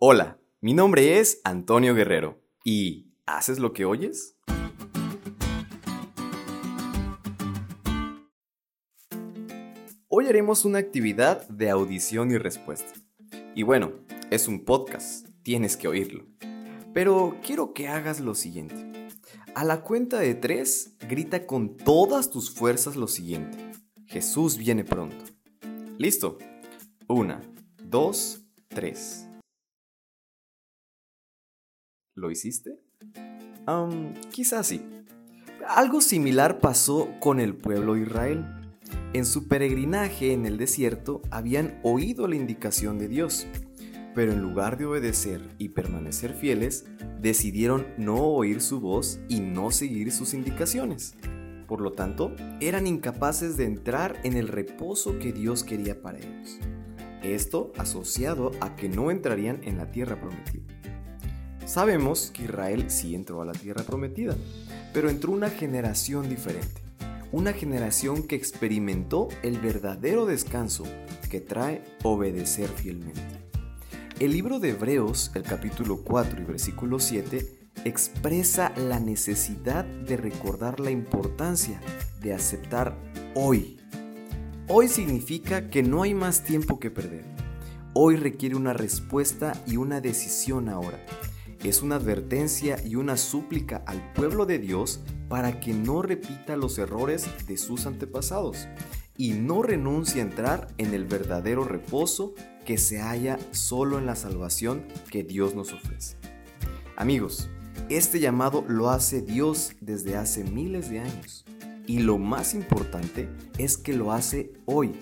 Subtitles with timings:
[0.00, 4.36] Hola, mi nombre es Antonio Guerrero y ¿haces lo que oyes?
[10.06, 12.92] Hoy haremos una actividad de audición y respuesta.
[13.56, 13.90] Y bueno,
[14.30, 16.26] es un podcast, tienes que oírlo.
[16.94, 19.08] Pero quiero que hagas lo siguiente.
[19.56, 23.72] A la cuenta de tres, grita con todas tus fuerzas lo siguiente.
[24.06, 25.24] Jesús viene pronto.
[25.98, 26.38] ¿Listo?
[27.08, 27.42] Una,
[27.82, 29.27] dos, tres.
[32.18, 32.80] ¿Lo hiciste?
[34.32, 34.82] quizás sí.
[35.68, 38.44] Algo similar pasó con el pueblo de Israel.
[39.12, 43.46] En su peregrinaje en el desierto habían oído la indicación de Dios,
[44.14, 46.86] pero en lugar de obedecer y permanecer fieles,
[47.20, 51.14] decidieron no oír su voz y no seguir sus indicaciones.
[51.68, 56.58] Por lo tanto, eran incapaces de entrar en el reposo que Dios quería para ellos.
[57.22, 60.77] Esto asociado a que no entrarían en la tierra prometida.
[61.68, 64.34] Sabemos que Israel sí entró a la tierra prometida,
[64.94, 66.80] pero entró una generación diferente,
[67.30, 70.84] una generación que experimentó el verdadero descanso
[71.28, 73.20] que trae obedecer fielmente.
[74.18, 77.46] El libro de Hebreos, el capítulo 4 y versículo 7,
[77.84, 81.82] expresa la necesidad de recordar la importancia
[82.22, 82.96] de aceptar
[83.34, 83.76] hoy.
[84.68, 87.26] Hoy significa que no hay más tiempo que perder.
[87.92, 90.98] Hoy requiere una respuesta y una decisión ahora
[91.64, 96.78] es una advertencia y una súplica al pueblo de Dios para que no repita los
[96.78, 98.68] errores de sus antepasados
[99.16, 104.14] y no renuncie a entrar en el verdadero reposo que se halla solo en la
[104.14, 106.16] salvación que Dios nos ofrece.
[106.96, 107.50] Amigos,
[107.88, 111.44] este llamado lo hace Dios desde hace miles de años
[111.86, 114.92] y lo más importante es que lo hace hoy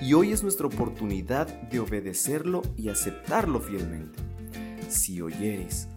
[0.00, 4.18] y hoy es nuestra oportunidad de obedecerlo y aceptarlo fielmente.
[4.88, 5.88] Si oyeres